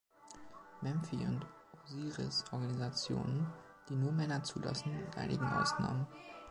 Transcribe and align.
Memphi 0.81 1.17
und 1.17 1.45
Osiris 1.83 2.43
Organisationen, 2.51 3.45
die 3.87 3.93
nur 3.93 4.11
Männer 4.11 4.41
zulassen, 4.41 4.97
mit 4.97 5.15
einigen 5.15 5.45
Ausnahmen. 5.45 6.07